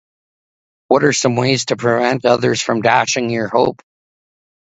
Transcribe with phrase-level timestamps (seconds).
[0.87, 3.83] What are some ways to prevent others from dashing your hope?